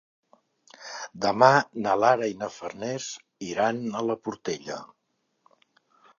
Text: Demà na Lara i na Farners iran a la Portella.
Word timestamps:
Demà 1.25 1.49
na 1.87 1.93
Lara 2.05 2.31
i 2.31 2.39
na 2.39 2.49
Farners 2.55 3.11
iran 3.51 3.79
a 4.01 4.03
la 4.09 4.19
Portella. 4.27 4.81